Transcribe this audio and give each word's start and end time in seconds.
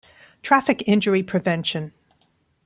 "Traffic 0.41 0.81
Injury 0.87 1.21
Prevention" 1.21 1.93